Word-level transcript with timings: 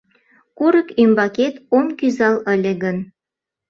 Курык 0.57 0.87
ӱмбакет 1.03 1.55
ом 1.77 1.87
кӱзал 1.97 2.35
ыле 2.53 2.73
гын 2.83 2.97